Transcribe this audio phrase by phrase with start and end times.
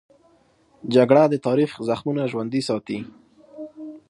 [0.95, 2.99] جګړه د تاریخ زخمونه ژوندي ساتي